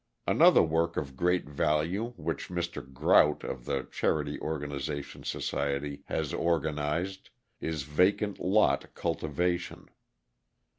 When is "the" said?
3.65-3.87